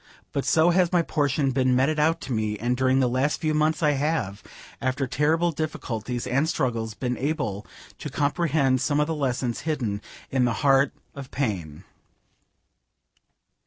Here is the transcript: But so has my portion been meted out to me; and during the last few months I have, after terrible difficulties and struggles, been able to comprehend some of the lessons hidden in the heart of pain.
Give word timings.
But 0.31 0.45
so 0.45 0.71
has 0.71 0.91
my 0.91 1.03
portion 1.03 1.51
been 1.51 1.75
meted 1.75 1.99
out 1.99 2.21
to 2.21 2.33
me; 2.33 2.57
and 2.57 2.75
during 2.75 2.99
the 3.01 3.07
last 3.07 3.39
few 3.39 3.53
months 3.53 3.83
I 3.83 3.91
have, 3.91 4.41
after 4.81 5.05
terrible 5.05 5.51
difficulties 5.51 6.25
and 6.25 6.49
struggles, 6.49 6.95
been 6.95 7.19
able 7.19 7.67
to 7.99 8.09
comprehend 8.09 8.81
some 8.81 8.99
of 8.99 9.05
the 9.05 9.13
lessons 9.13 9.59
hidden 9.59 10.01
in 10.31 10.45
the 10.45 10.53
heart 10.65 10.91
of 11.13 11.29
pain. 11.29 11.83